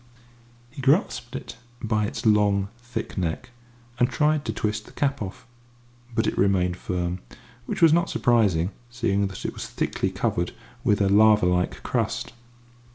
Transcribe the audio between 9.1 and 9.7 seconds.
that it was